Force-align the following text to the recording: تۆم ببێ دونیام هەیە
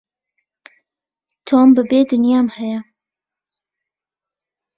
تۆم 1.45 1.69
ببێ 1.75 1.99
دونیام 2.09 2.47
هەیە 2.57 2.79